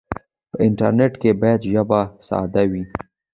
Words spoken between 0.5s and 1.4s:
په انټرنیټ کې